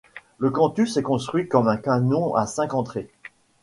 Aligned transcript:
Le 0.39 0.49
Cantus 0.49 0.97
est 0.97 1.03
construit 1.03 1.47
comme 1.47 1.67
un 1.67 1.77
canon 1.77 2.33
à 2.33 2.47
cinq 2.47 2.73
entrées. 2.73 3.11